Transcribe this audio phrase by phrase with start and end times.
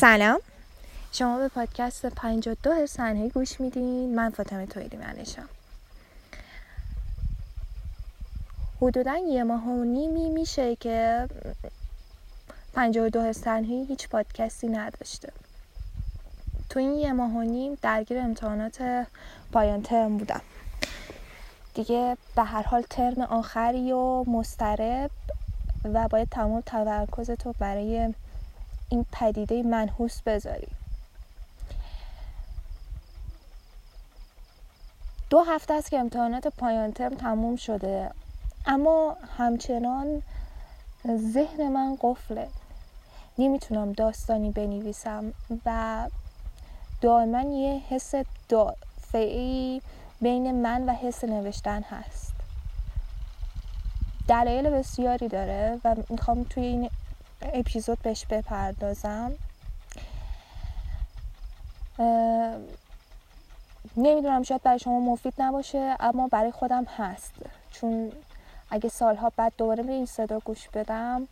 [0.00, 0.40] سلام.
[1.12, 4.14] شما به پادکست 52 صنعه گوش میدین.
[4.14, 5.48] من فاطمه تویلی منشم
[8.80, 11.28] حدودا یه ماه و نیمی میشه که
[12.74, 15.32] 52 صنعه هیچ پادکستی نداشته.
[16.68, 19.06] تو این یه ماه و نیم درگیر امتحانات
[19.52, 20.40] پایان ترم بودم.
[21.74, 25.10] دیگه به هر حال ترم آخری و مسترب
[25.84, 28.14] و باید تمام تمرکز تو برای
[28.90, 30.68] این پدیده منحوس بذاری.
[35.30, 38.10] دو هفته است که امتحانات پایان ترم تموم شده.
[38.66, 40.22] اما همچنان
[41.06, 42.48] ذهن من قفله.
[43.38, 45.32] نمی‌تونم داستانی بنویسم
[45.66, 46.08] و
[47.00, 48.14] دائما یه حس
[48.48, 49.82] دافعی
[50.20, 52.32] بین من و حس نوشتن هست.
[54.28, 56.90] دلایل بسیاری داره و می‌خوام توی این
[57.42, 59.32] اپیزود بهش بپردازم.
[63.96, 67.32] نمی‌دونم شاید برای شما مفید نباشه اما برای خودم هست.
[67.72, 68.12] چون
[68.70, 71.28] اگه سالها بعد دوباره به این صدا گوش بدم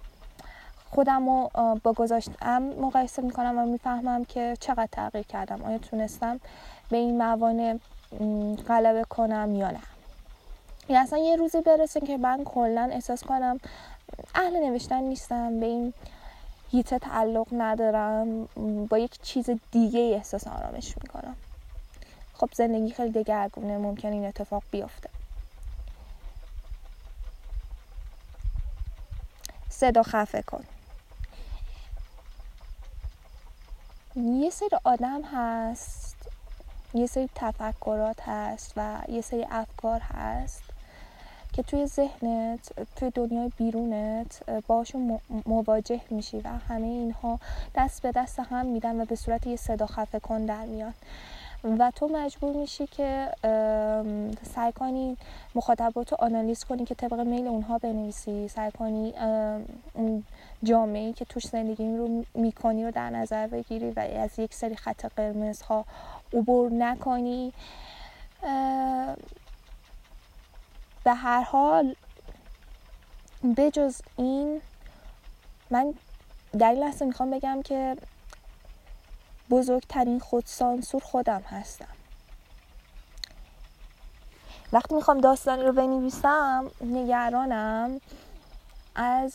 [0.90, 1.50] خودم رو
[1.82, 5.62] با گذاشتم مقایسه می‌کنم و می‌فهمم که چقدر تغییر کردم.
[5.64, 6.40] آیا تونستم
[6.90, 7.78] به این موانع
[8.68, 9.80] غلبه کنم یا نه.
[10.88, 13.60] یا اصلا یه روزی برسه که من کلا احساس کنم
[14.34, 15.94] اهل نوشتن نیستم به این
[16.70, 18.44] هیته تعلق ندارم.
[18.86, 21.36] با یک چیز دیگه احساس آرامش می‌کنم.
[22.34, 25.10] خب زندگی خیلی دگرگونه ممکن این اتفاق بیفته.
[29.70, 30.64] صدا خفه کن.
[34.16, 36.16] یه سری آدم هست
[36.94, 40.62] یه سری تفکرات هست و یه سری افکار هست.
[41.58, 47.38] که توی ذهنت توی دنیای بیرونت باشون مواجه میشی و همه اینها
[47.74, 50.94] دست به دست هم میدن و به صورت یه صدا خفه کن در میان.
[51.64, 53.28] و تو مجبور میشی که
[54.54, 55.16] سعی کنی
[55.54, 58.48] مخاطبات آنالیز کنی که طبق میل اونها بنویسی.
[58.48, 59.14] سعی کنی
[59.94, 60.24] اون
[60.62, 65.04] جامعه که توش زندگی رو می‌کنی رو در نظر بگیری و از یک سری خط
[65.16, 65.84] قرمز ها
[66.32, 67.52] عبور نکنی.
[71.04, 71.94] به هر حال
[73.56, 74.60] بجز این
[75.70, 75.94] من
[76.58, 77.96] در این می‌خوام بگم که
[79.50, 81.88] بزرگترین خودسانسور خودم هستم.
[84.72, 88.00] وقتی می‌خوام داستانی رو بنویسم نگرانم
[88.94, 89.34] از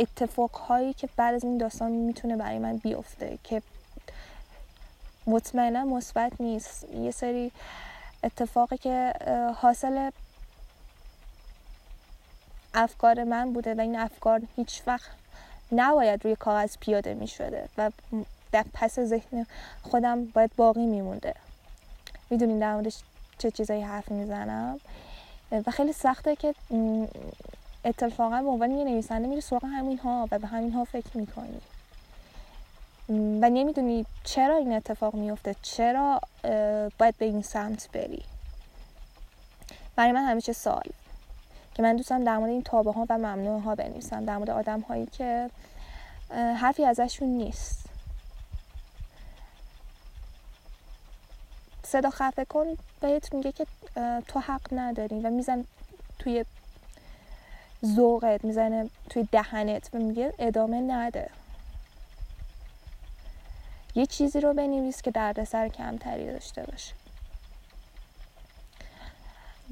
[0.00, 3.62] اتفاقهایی که بعد از این داستان می‌تونه برای من بیفته که
[5.26, 6.84] مطمئنا مثبت نیست.
[6.84, 7.52] یه سری
[8.24, 9.12] اتفاقی که
[9.56, 10.10] حاصل
[12.74, 15.10] افکار من بوده و این افکار هیچ وقت
[15.72, 17.90] نباید روی کاغذ پیاده می شده و
[18.52, 19.46] در پس ذهن
[19.82, 21.34] خودم باید باقی میمونده.
[22.30, 22.98] می‌دونین در موردش
[23.38, 24.80] چه چیزایی حرف می‌زنم؟
[25.66, 26.54] و خیلی سخته که
[27.84, 31.60] اتفاقا به عنوان یه نویسنده میری سراغ همین ها و به همین ها فکر می‌کنی.
[33.08, 36.20] و نمی‌دونی چرا این اتفاق میفته چرا
[36.98, 38.22] باید به این سمت بری.
[39.96, 40.84] برای من همیشه سال
[41.74, 44.24] که من دوستم در مورد این تابه ها و ممنوع ها بنویسم.
[44.24, 45.50] در مورد آدم هایی که
[46.30, 47.86] حرفی ازشون نیست.
[51.82, 52.66] صدا خفه کن
[53.00, 53.66] بهت میگه که
[54.28, 55.64] تو حق نداری و میزن
[56.18, 56.44] توی
[57.84, 61.30] ذوقت می‌زنه توی دهنت و میگه ادامه نده.
[63.96, 66.92] یه چیزی رو بنویس که دردسر کمتری داشته باشه.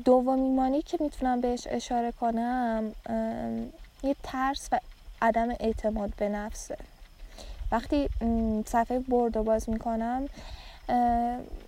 [0.05, 2.93] دومی مانی که می‌تونم بهش اشاره کنم
[4.03, 4.81] یه ترس و
[5.23, 6.77] عدم اعتماد به نفسه.
[7.73, 8.09] وقتی
[8.67, 10.29] صفحه برد باز می‌کنم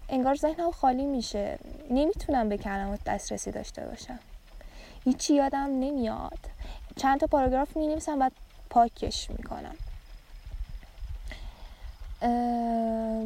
[0.08, 1.58] انگار ذهنم خالی میشه.
[1.90, 4.18] نمی‌تونم به کلمات دسترسی داشته باشم.
[5.04, 6.38] هیچی یادم نمیاد.
[6.96, 8.32] چند تا پاراگراف می نویسم بعد
[8.70, 9.76] پاکش می‌کنم.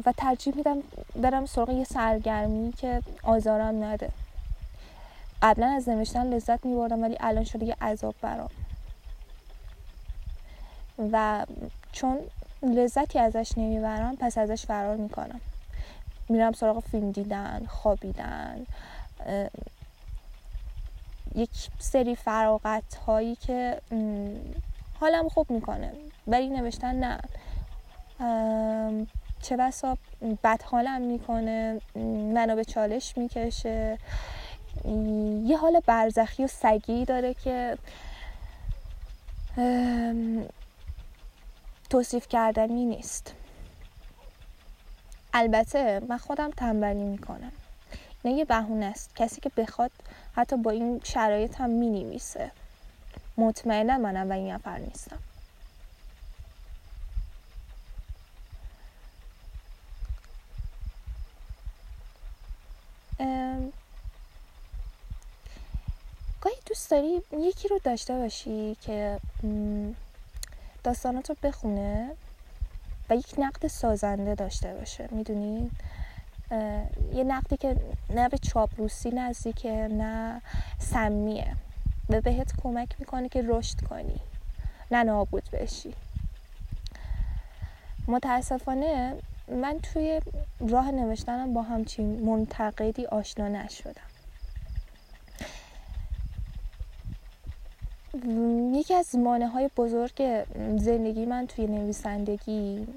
[0.05, 0.77] و ترجیح میدم
[1.15, 4.09] برم سراغ یه سرگرمی که آزارم نده.
[5.41, 8.49] قبلا از نوشتن لذت میبردم ولی الان شده یه عذاب برام.
[11.11, 11.45] و
[11.91, 12.17] چون
[12.63, 15.41] لذتی ازش نمی‌برم پس ازش فرار می‌کنم.
[16.29, 18.65] میرم سراغ فیلم دیدن خوابیدن
[21.35, 21.49] یک
[21.79, 23.81] سری فراغت هایی که
[24.99, 25.91] حالم خوب می‌کنه
[26.27, 27.19] ولی نوشتن نه.
[29.41, 29.97] چه بسا
[30.43, 31.81] بد حالم می‌کنه
[32.33, 33.97] منو به چالش می‌کشه.
[35.45, 37.77] یه حال برزخی و سگی داره که
[41.89, 43.35] توصیف کردنی نیست.
[45.33, 47.51] البته من خودم تنبلی می‌کنم.
[48.25, 49.15] نه یه بهونه است.
[49.15, 49.91] کسی که بخواد
[50.35, 52.51] حتی با این شرایط هم می نویسه
[53.37, 55.19] مطمئنا من این نفر نیستم.
[66.41, 69.19] گاهی دوست داری یکی رو داشته باشی که
[70.83, 72.11] داستانات رو بخونه
[73.09, 75.71] و یک نقد سازنده داشته باشه می‌دونی؟
[77.13, 77.75] یه نقدی که
[78.09, 80.41] نه به چاپلوسی نزدیکه نه
[80.79, 81.55] سمیه.
[82.09, 84.19] و بهت کمک می‌کنه که رشد کنی
[84.91, 85.93] نه نابود بشی.
[88.07, 89.15] متاسفانه
[89.51, 90.21] من توی
[90.59, 94.01] راه نوشتنم با همچین منتقدی آشنا نشدم.
[98.73, 100.45] یکی از مانه های بزرگ
[100.77, 102.87] زندگی من توی نویسندگی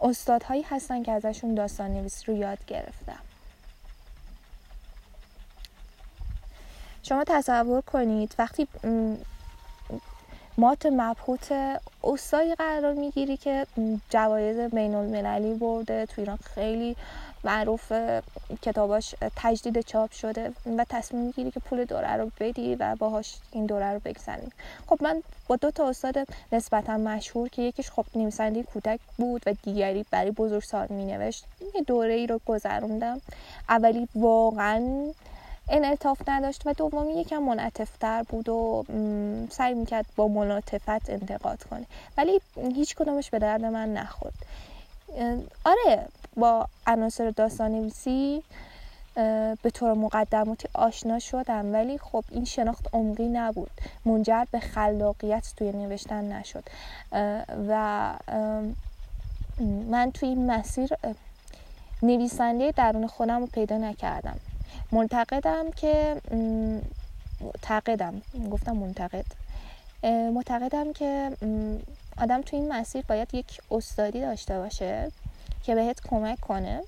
[0.00, 3.18] استادهایی هستن که ازشون داستان نویسی رو یاد گرفتم.
[7.02, 8.68] شما تصور کنید وقتی
[10.58, 11.52] مات مبهوت
[12.04, 13.66] استادی قرار می‌گیری که
[14.10, 16.96] جوایز بین المللی برده تو ایران خیلی
[17.44, 17.92] معروف
[18.62, 23.66] کتاباش تجدید چاپ شده و تصمیم می‌گیری که پول دوره رو بدی و باهاش این
[23.66, 24.52] دوره رو بگذنی
[24.86, 26.16] خب من با دو تا استاد
[26.52, 31.44] نسبتا مشهور که یکیش خب نویسنده کودک بود و دیگری برای بزرگسال مینوشت
[31.74, 33.20] یه دوره ای رو گذروندم.
[33.68, 35.12] اولی واقعا
[35.72, 38.84] انعطاف نداشت و دومی یکم منعطفتر بود و
[39.50, 41.86] سعی می‌کرد با ملاطفت انتقاد کنه.
[42.18, 42.40] ولی
[42.74, 44.34] هیچ کدومش به درد من نخورد.
[45.64, 48.42] آره با عناصر داستان نویسی
[49.62, 53.70] به طور مقدماتی آشنا شدم ولی خب این شناخت عمقی نبود.
[54.04, 56.64] منجر به خلاقیت توی نوشتن نشد.
[57.68, 58.12] و
[59.90, 60.90] من توی این مسیر
[62.02, 64.36] نویسنده درون خودم رو پیدا نکردم.
[64.92, 66.20] منتقدم که
[67.40, 68.22] معتقدم
[68.52, 69.24] گفتم منتقد.
[70.04, 71.36] معتقدم که
[72.18, 75.12] آدم توی این مسیر باید یک استادی داشته باشه
[75.62, 76.82] که بهت کمک کنه.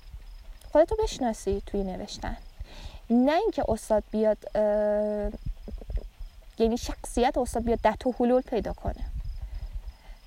[0.71, 2.37] خودتو بشناسی توی نوشتن.
[3.09, 4.37] نه اینکه استاد بیاد
[6.59, 9.05] یعنی شخصیت استاد بیاد ده تو حلول پیدا کنه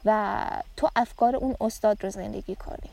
[0.05, 0.45] و
[0.77, 2.91] تو افکار اون استاد رو زندگی کنی.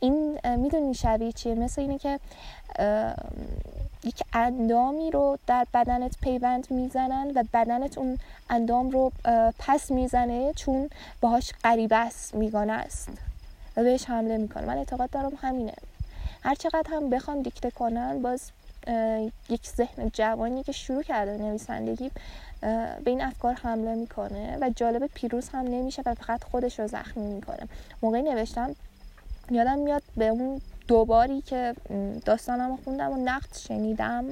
[0.00, 2.20] این می‌دونی شبیه چیه؟ مثل اینه که
[4.04, 8.18] یک اندامی رو در بدنت پیوند می‌زنن و بدنت اون
[8.50, 9.12] اندام رو
[9.58, 10.90] پس می‌زنه چون
[11.20, 13.08] باهاش قریبه است میگانه است
[13.76, 14.66] و بهش حمله می‌کنه.
[14.66, 15.72] من اعتقاد دارم همینه.
[16.42, 18.50] هر چقدر هم بخوام دیکته کنن باز
[19.48, 22.10] یک ذهن جوانی که شروع کرده نویسندگی
[22.60, 27.34] به این افکار حمله می‌کنه و جالب پیروز هم نمیشه و فقط خودش رو زخمی
[27.34, 27.68] می‌کنه.
[28.02, 28.74] موقعی نوشتم
[29.50, 31.74] یادم میاد به اون دوباری که
[32.24, 34.24] داستانم خوندم و نقد شنیدم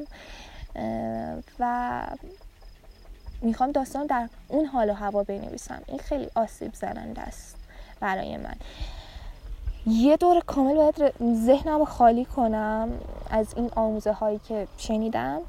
[1.61, 2.03] و
[3.43, 5.83] می‌خوام داستان در اون حال و هوا بنویسم.
[5.87, 7.57] این خیلی آسیب زننده است
[8.01, 8.55] برای من.
[9.87, 12.89] یه دور کامل باید ذهنم رو خالی کنم
[13.31, 15.41] از این آموزه هایی که شنیدم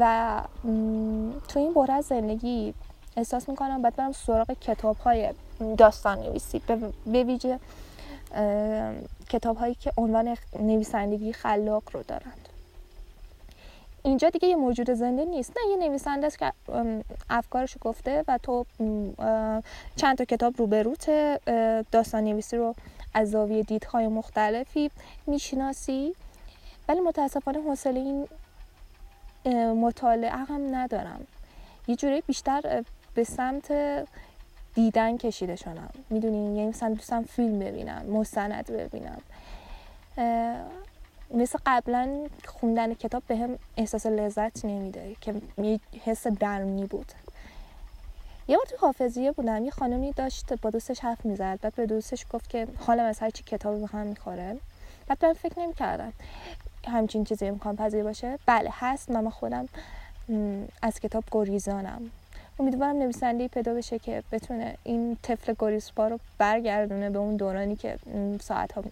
[0.00, 0.42] و
[1.48, 2.74] تو این بره زندگی
[3.16, 5.30] احساس می‌کنم باید برم سراغ کتاب های
[5.78, 6.62] داستان نویسی
[7.06, 7.58] به ویژه
[9.28, 12.48] کتاب هایی که عنوان نویسندگی خلاق رو دارند.
[14.02, 15.52] اینجا دیگه یه موجود زنده نیست.
[15.56, 16.52] نه یه نویسنده است که
[17.30, 18.66] افکارش گفته و تو
[19.96, 21.10] چند تا کتاب روبروت
[21.90, 22.74] داستان نویسی رو
[23.14, 24.90] از زاویه دیدهای مختلفی
[25.26, 26.14] می‌شناسی.
[26.88, 28.28] ولی متاسفانه حوصله این
[29.72, 31.26] مطالعه هم ندارم.
[31.86, 33.72] یه جوری بیشتر به سمت
[34.74, 39.20] دیدن کشیده شدم می‌دونی؟ یعنی مثلا دوستم فیلم ببینم مستند ببینم.
[41.34, 47.12] مثل قبلا خوندن کتاب به هم احساس لذت نمیده که یه حس درونی بود.
[48.48, 51.58] یه بار تو حافظیه بودم یه خانمی داشت با دوستش حرف می‌زد.
[51.62, 54.56] بعد به دوستش گفت که حالم از هرچی کتاب به هم می‌خوره.
[55.06, 56.12] بعد من فکر نمی‌کردم
[56.86, 58.38] همچین چیزی امکان پذیر باشه.
[58.46, 59.10] بله هست.
[59.10, 59.68] من خودم
[60.82, 62.10] از کتاب گریزانم.
[62.60, 67.98] امیدوارم نویسنده پیدا بشه که بتونه این طفل گریزپا رو برگردونه به اون دورانی که
[68.40, 68.84] ساعت ها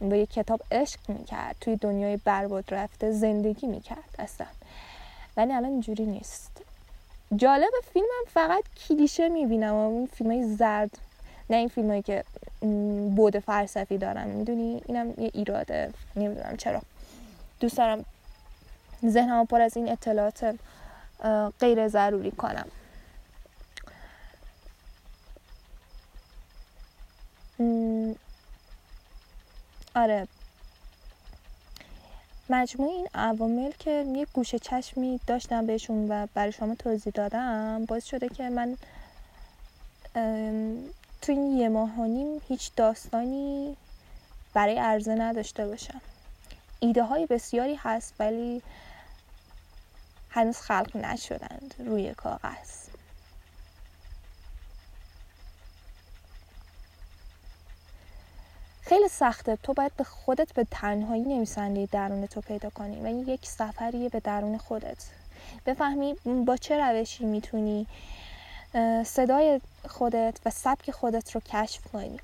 [0.00, 4.46] با یک کتاب عشق می‌کرد توی دنیای برباد رفته زندگی می‌کرد اصلا.
[5.36, 6.62] ولی الان اینجوری نیست.
[7.36, 10.90] جالب فیلمم فقط کلیشه می‌بینم اون فیلم های زرد
[11.50, 12.24] نه این فیلم هایی که
[13.16, 14.28] بود فلسفی دارن.
[14.28, 15.92] می‌دونی؟ اینم یه ایراده.
[16.16, 16.82] نمی‌دونم چرا.
[17.60, 18.04] دوست دارم
[19.06, 20.54] ذهنم پر از این اطلاعات
[21.60, 22.66] غیر ضروری کنم.
[29.94, 30.28] آره.
[32.50, 38.04] مجموع این عوامل که یه گوشه چشمی داشتم بهشون و برای شما توضیح دادم باعث
[38.04, 38.76] شده که من
[41.22, 43.76] تو این یه ماه و نیم هیچ داستانی
[44.54, 46.00] برای عرضه نداشته باشم.
[46.80, 48.62] ایده های بسیاری هست ولی
[50.38, 52.88] هنوز خلق نشدند روی کاغذ.
[58.82, 59.56] خیلی سخته.
[59.56, 64.20] تو باید به خودت به تنهایی نویسنده درون تو پیدا کنی و یک سفریه به
[64.20, 65.04] درون خودت.
[65.66, 66.14] بفهمی
[66.46, 67.86] با چه روشی می‌تونی
[69.04, 72.20] صدای خودت و سبک خودت رو کشف کنی.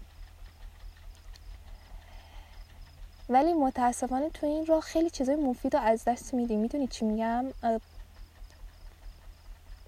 [3.29, 6.57] ولی متاسفانه تو این راه خیلی چیزای مفید رو از دست میدی.
[6.57, 7.45] می‌دونی چی میگم؟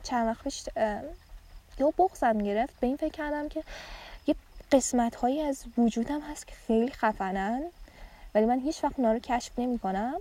[0.07, 0.65] چند وقت پیش
[1.79, 2.81] یا بغزم گرفت.
[2.81, 3.63] به این فکر کردم که
[4.27, 4.35] یه
[4.73, 7.63] قسمت هایی از وجودم هست که خیلی خفنن
[8.35, 10.15] ولی من هیچ وقت اونا رو کشف نمی کنم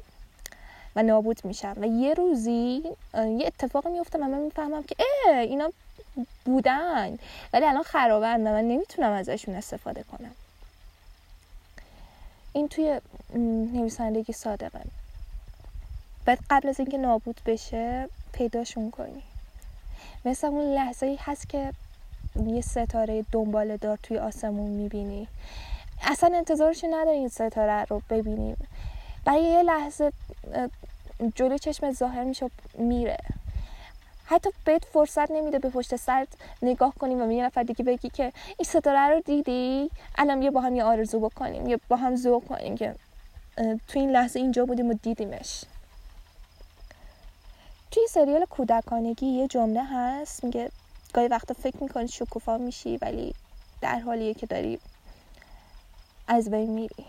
[0.96, 1.74] و نابود میشم.
[1.78, 5.72] و یه روزی یه اتفاقی میفته و من می‌فهمم که اه اینا
[6.46, 7.18] بودن
[7.54, 10.32] ولی الان خرابن و من نمی‌تونم ازشون استفاده کنم.
[12.54, 13.02] این توی
[13.74, 14.82] نویسندگی صادقه.
[16.28, 19.24] باید قبل از اینکه نابود بشه پیداشون کنی.
[20.26, 21.74] مثل اون لحظه ای هست که
[22.46, 25.28] یه ستاره دنبال دار توی آسمون می‌بینی.
[26.02, 28.58] اصلا انتظارش نداری این ستاره رو ببینیم
[29.26, 30.12] برای یه لحظه
[31.36, 33.18] جلوی چشم ظاهر میشه میره.
[34.26, 36.28] حتی بهت فرصت نمیده به پشت سرت
[36.62, 40.52] نگاه کنیم و به یه نفر دیگه بگی که این ستاره رو دیدی؟ الان یه
[40.52, 42.96] با هم یه آرزو بکنیم یا با هم ذوق کنیم که
[43.88, 45.64] تو این لحظه اینجا بودیم و دیدیمش.
[47.96, 50.72] توی سریال کودکانگی یه جمله هست میگه
[51.14, 53.36] گاهی وقتا فکر می‌کنی شکوفا میشی ولی
[53.82, 54.80] در حالیه که داری
[56.28, 57.06] از بین میری.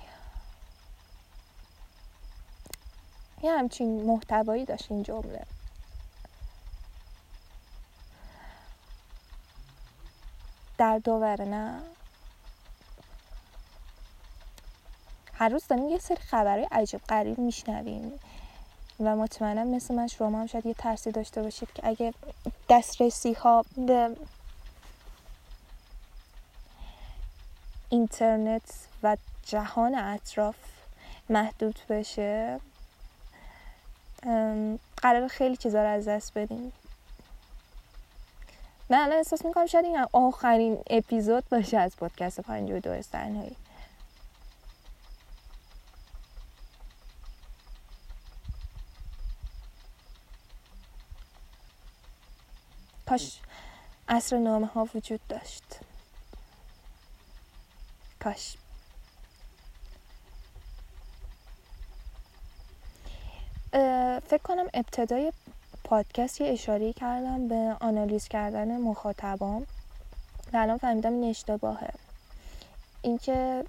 [3.42, 5.42] یه همچین محتوایی داشت این جمله.
[10.78, 11.82] در دوره نه.
[15.32, 18.20] هر روز داریم یه سری خبرهای عجیب غریب میشنویم.
[19.00, 22.14] و مطمئنا مثل من شما هم شاید یه ترسی داشته باشید که اگه
[22.68, 24.16] دسترسی ها به
[27.88, 28.62] اینترنت
[29.02, 30.56] و جهان اطراف
[31.28, 32.60] محدود بشه
[34.96, 36.72] قرار خیلی چیزا رو از دست بدیم
[38.90, 43.56] من الان احساس می‌کنم شاید این آخرین اپیزود باشه از پادکست 52 استنهایی
[53.06, 53.40] کاش
[54.08, 55.64] اصر نامه ها وجود داشت.
[58.20, 58.56] کاش
[64.28, 65.32] فکر کنم ابتدای
[65.84, 69.66] پادکست یه اشاره کردم به آنالیز کردن مخاطبام
[70.52, 71.90] و الان فهمیدم این اشتباهه.
[73.02, 73.64] اینکه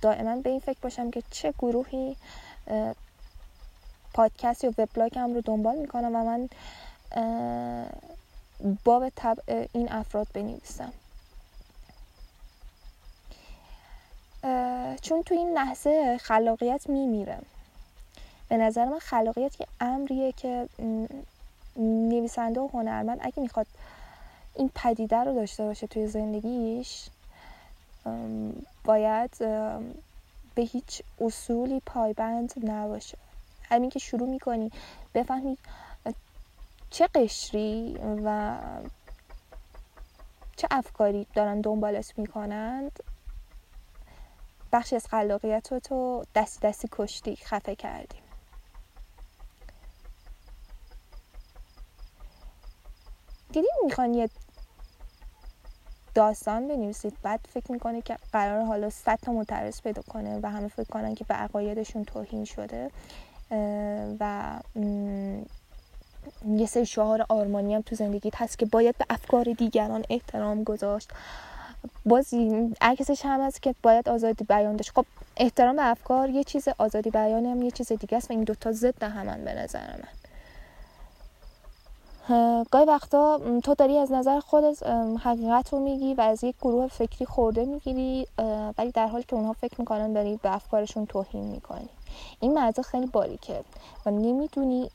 [0.00, 2.16] دائما به این فکر باشم که چه گروهی
[4.14, 6.48] پادکست یا وبلاگم رو دنبال می‌کنم و من
[8.84, 10.92] باب طبع این افراد بنویسم.
[15.02, 17.38] چون تو این لحظه خلاقیت میمیره.
[18.48, 20.68] به نظر من خلاقیت یه امریه که
[21.76, 23.66] نویسنده و هنرمند اگه می‌خواد
[24.54, 27.08] این پدیده رو داشته باشه توی زندگیش
[28.84, 29.38] باید
[30.54, 33.18] به هیچ اصولی پایبند نباشه.
[33.62, 34.72] همین که شروع می‌کنی
[35.14, 35.58] بفهمی
[36.90, 38.58] چه قشری و
[40.56, 43.00] چه افکاری دارن دنبالت می‌کنند؟
[44.72, 48.16] بخشی از خلاقیت رو تو دستی دستی کشتی خفه کردی.
[53.52, 54.28] دیدین می‌خوان یه
[56.14, 60.68] داستان بنویسید؟ بعد فکر می‌کنه که قرار حالا صد تا مترس پیدا کنه و همه
[60.68, 62.90] فکر کنن که به عقایدشون توهین شده
[64.20, 64.60] و
[66.48, 71.10] یه سری شعار آرمانی هم تو زندگیت هست که باید به افکار دیگران احترام گذاشت.
[72.06, 72.34] باز
[72.80, 74.92] عکسش هم هست که باید آزادی بیان داشت.
[74.94, 75.04] خب
[75.36, 78.72] احترام به افکار یه چیز آزادی بیان هم یه چیز دیگه است و این دوتا
[78.72, 80.08] ضد همن به نظر من.
[82.70, 84.86] گاهی وقتا تو داری از نظر خودت
[85.22, 88.26] حقیقت رو میگی و از یک گروه فکری خورده می‌گیری
[88.78, 91.88] ولی در حالی که اونها فکر می‌کنن داری به افکارشون توهین می‌کنی.
[92.40, 93.64] این مرزه خیلی باریکه
[94.06, 94.90] و نمی‌دونی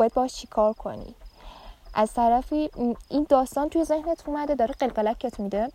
[0.00, 1.14] باید باش چی کار کنی؟
[1.94, 2.70] از طرفی
[3.08, 5.68] این داستان توی ذهنت اومده داره قلقلکت میده.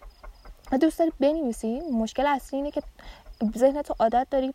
[0.72, 1.80] و دوست داری بنویسی.
[1.80, 2.84] مشکل اصلی اینه که
[3.58, 4.54] ذهنتو عادت داری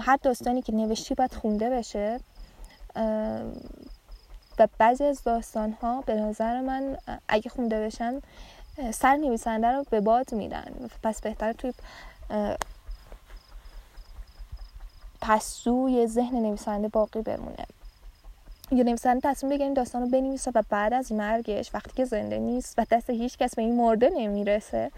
[0.00, 2.20] هر داستانی که نوشتی باید خونده بشه.
[4.58, 6.96] و بعضی از داستان ها به نظر من
[7.28, 8.20] اگه خونده بشن
[8.94, 10.90] سر نویسنده رو به باد میدن.
[11.02, 11.72] پس بهتر توی
[15.20, 17.66] پسوی ذهن نویسنده باقی بمونه.
[18.76, 22.38] یا نویسنده تصمیم بگیره این داستان رو بنویسه و بعد از مرگش وقتی که زنده
[22.38, 24.90] نیست و دست هیچ کس به این مرده نمی‌رسه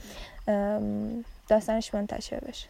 [1.48, 2.68] داستانش منتشر بشه.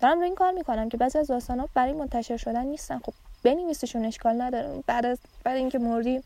[0.00, 2.98] دارم رو این کار می‌کنم که بعضی از داستان ها برای منتشر شدن نیستن.
[2.98, 4.82] خب بنویسشون اشکال نداره.
[4.86, 6.22] بعد از بعد اینکه مردیم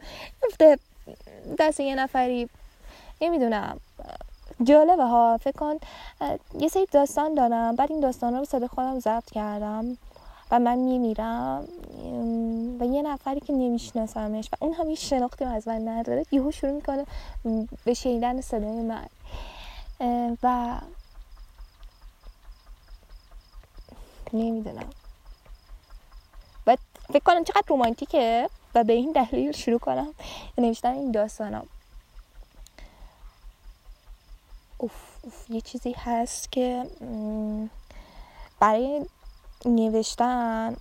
[1.59, 2.49] دست یه نفری
[3.21, 3.81] نمی‌دونم
[4.63, 5.39] جالبه ها.
[5.43, 5.77] فکر کن
[6.61, 7.77] یه سری داستان دارم.
[7.77, 9.99] بعد این داستان رو به خودم ضبط کردم.
[10.53, 11.69] و من میمیرم
[12.81, 16.73] و یه نفری که نمیشناسمش و اون هم هیچ شناختی از من نداره یهو شروع
[16.73, 17.07] می‌کنه
[17.85, 19.09] به شنیدن صدای من.
[20.43, 20.79] و
[24.33, 24.91] نمی‌دونم.
[26.67, 26.77] و
[27.09, 30.15] فکر کنم چقدر رومانتیکه و به این دلیل شروع کنم
[30.59, 31.67] نوشتن این داستانم.
[34.79, 34.93] اوف,
[35.23, 36.87] اوف یه چیزی هست که
[38.61, 39.07] برای
[39.65, 40.77] نوشتن.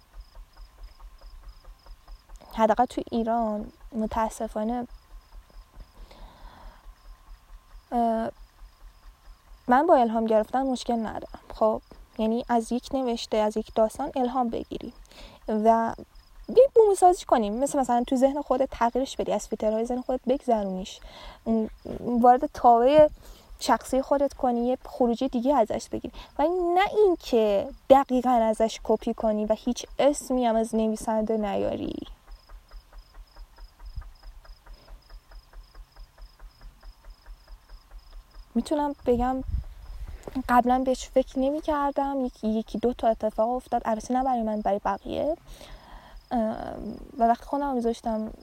[2.54, 4.88] حداقل تو ایران متاسفانه
[9.68, 11.40] من با الهام گرفتن مشکل ندارم.
[11.56, 11.82] خب
[12.18, 14.94] یعنی از یک نوشته از یک داستان الهام بگیری
[15.48, 15.96] و
[16.50, 20.22] یه بومی سازی کنیم مثل مثلا تو ذهن خودت تغییرش بدی از فیترهای ذهن خودت
[20.28, 21.00] بگذرونیش.
[22.00, 23.08] وارد تابع
[23.62, 26.14] شخصی خودت کنی یه خروجی دیگه ازش بگیری.
[26.40, 26.44] و
[26.76, 31.96] نه اینکه دقیقا ازش کپی کنی و هیچ اسمی هم از نویسنده نیاری.
[38.56, 39.44] می‌تونم بگم
[40.50, 43.82] قبلا بهش فکر نمی کردم یکی, یکی دو تا اتفاق افتاد.
[43.86, 45.38] البته نه برای من برای بقیه.
[47.18, 48.34] و وقتی خودم میذاشتم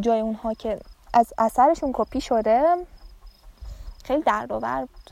[0.00, 0.80] جای اونها که
[1.12, 2.86] از اثرشون کپی شده
[4.06, 5.10] خیلی دردآور بود.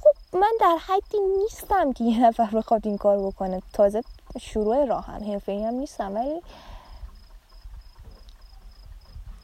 [0.00, 3.62] خب من در حدی نیستم که یه نفر بخواد این کار بکنه.
[3.72, 4.02] تازه
[4.40, 6.42] شروع راهم حرفه هم نیستم ولی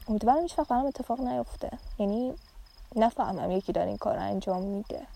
[0.07, 1.69] امیدوارم هیچ وقت برام اتفاق نیفته.
[1.99, 2.33] یعنی
[2.95, 5.07] نفهمم یکی داره این کار انجام میده.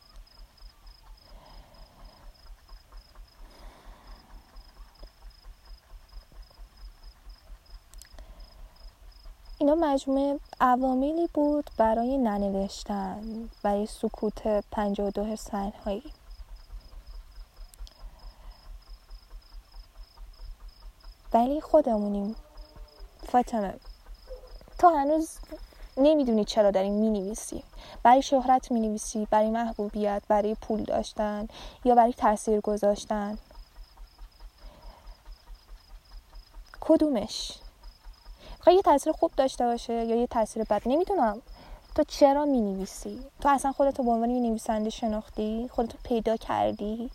[9.75, 16.03] مجموعه عواملی بود برای ننوشتن برای سکوت 52 سنهایی
[21.33, 22.35] ولی خودمونیم.
[23.27, 23.73] فاطمه
[24.79, 25.29] تو هنوز
[25.97, 27.63] نمی‌دونی چرا داری می نویسی
[28.03, 31.47] برای شهرت می نویسی برای محبوبیت برای پول داشتن
[31.85, 33.37] یا برای تاثیر گذاشتن؟
[36.81, 37.51] کدومش؟
[38.61, 41.41] خواهی یه تاثیر خوب داشته باشه یا یه تاثیر بد نمی‌دونم.
[41.95, 47.11] تو چرا می نویسی تو اصلا خودتو به عنوان یه نویسنده شناختی؟ خودتو پیدا کردی؟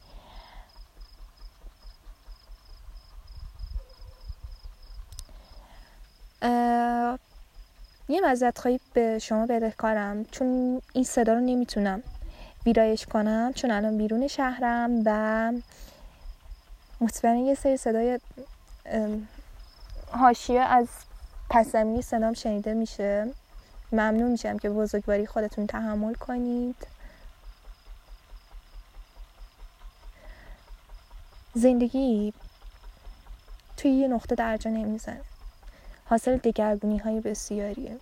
[8.08, 12.02] یه مزد خواهی به شما بدهکارم چون این صدا رو نمی‌تونم
[12.66, 15.52] ویرایش کنم چون الان بیرون شهرم و
[17.00, 18.20] مطمئن یه سری صدای
[20.10, 20.88] حاشیه از
[21.50, 23.32] پس زمینی صدام شنیده میشه.
[23.92, 26.86] ممنون میشم که بزرگواری خودتون تحمل کنید.
[31.54, 32.32] زندگی
[33.76, 35.20] توی یه نقطه درجا نمی‌زنه.
[36.04, 37.98] حاصل دگرگونی های بسیاریه.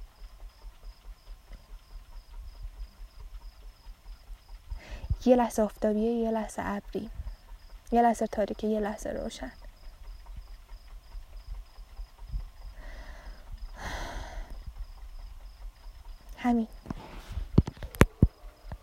[5.27, 7.11] یه لحظه آفتابیه یه لحظه ابری.
[7.93, 9.53] یه لحظه تاریکه یه لحظه روشن.
[16.45, 16.69] همین.